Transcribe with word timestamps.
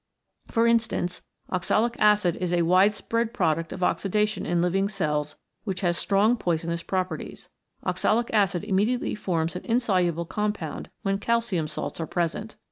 For 0.47 0.65
instance, 0.65 1.21
oxalic 1.51 1.95
acid 1.99 2.35
is 2.37 2.51
a 2.51 2.63
wide 2.63 2.95
spread 2.95 3.35
product 3.35 3.71
of 3.71 3.83
oxidation 3.83 4.47
in 4.47 4.59
living 4.59 4.89
cells 4.89 5.37
which 5.63 5.81
has 5.81 5.95
strong 5.95 6.37
poisonous 6.37 6.81
properties. 6.81 7.49
Oxalic 7.85 8.31
acid 8.33 8.63
immediately 8.63 9.13
forms 9.13 9.55
an 9.55 9.63
insoluble 9.63 10.25
compound 10.25 10.89
when 11.03 11.19
calcium 11.19 11.67
salts 11.67 11.99
are 11.99 12.07
present. 12.07 12.55